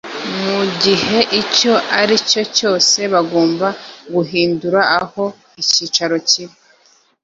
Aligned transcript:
mu 0.41 0.55
igiheicyo 0.71 1.73
ari 1.99 2.15
cyo 2.29 2.41
cyose 2.57 2.99
bagomba 3.13 3.67
guhindura 4.13 4.81
aho 5.01 5.23
icyicaro 5.61 6.15
kiri 6.29 6.55